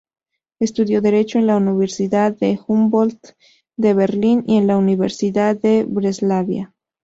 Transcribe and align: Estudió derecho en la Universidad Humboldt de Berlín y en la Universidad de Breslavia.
Estudió 0.59 0.99
derecho 0.99 1.37
en 1.37 1.45
la 1.45 1.57
Universidad 1.57 2.35
Humboldt 2.65 3.33
de 3.77 3.93
Berlín 3.93 4.43
y 4.47 4.57
en 4.57 4.65
la 4.65 4.77
Universidad 4.77 5.55
de 5.55 5.83
Breslavia. 5.87 6.73